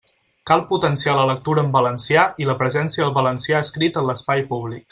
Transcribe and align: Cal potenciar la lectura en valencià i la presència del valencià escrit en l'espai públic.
Cal 0.51 0.61
potenciar 0.69 1.13
la 1.19 1.25
lectura 1.31 1.65
en 1.65 1.69
valencià 1.77 2.25
i 2.45 2.49
la 2.53 2.57
presència 2.65 3.07
del 3.07 3.17
valencià 3.21 3.65
escrit 3.67 4.01
en 4.03 4.13
l'espai 4.13 4.47
públic. 4.55 4.79